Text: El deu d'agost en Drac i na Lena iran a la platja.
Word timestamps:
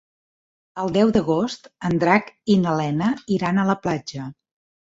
El 0.83 0.89
deu 0.95 1.11
d'agost 1.17 1.69
en 1.91 2.01
Drac 2.05 2.33
i 2.55 2.57
na 2.65 2.75
Lena 2.81 3.13
iran 3.39 3.61
a 3.61 3.69
la 3.73 3.79
platja. 3.87 4.29